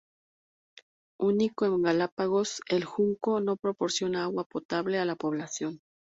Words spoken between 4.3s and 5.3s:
potable a la